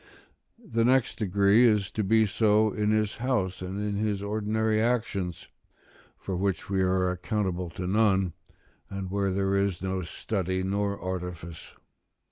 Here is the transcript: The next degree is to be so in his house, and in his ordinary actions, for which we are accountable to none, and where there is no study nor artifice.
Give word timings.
The 0.57 0.83
next 0.83 1.19
degree 1.19 1.63
is 1.67 1.91
to 1.91 2.03
be 2.03 2.25
so 2.25 2.71
in 2.73 2.89
his 2.89 3.17
house, 3.17 3.61
and 3.61 3.79
in 3.79 3.97
his 3.97 4.23
ordinary 4.23 4.81
actions, 4.81 5.47
for 6.17 6.35
which 6.35 6.71
we 6.71 6.81
are 6.81 7.11
accountable 7.11 7.69
to 7.69 7.85
none, 7.85 8.33
and 8.89 9.11
where 9.11 9.29
there 9.31 9.55
is 9.55 9.83
no 9.83 10.01
study 10.01 10.63
nor 10.63 10.99
artifice. 10.99 11.73